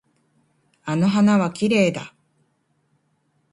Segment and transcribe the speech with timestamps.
[0.83, 2.15] あの花はきれいだ。